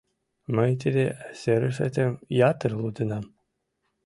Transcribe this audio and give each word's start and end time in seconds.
Мый 0.55 0.71
тиде 0.81 1.05
серышетым 1.39 2.13
ятыр 2.49 2.71
лудынам. 2.81 3.25